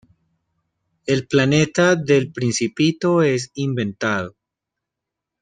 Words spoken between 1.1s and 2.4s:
planeta del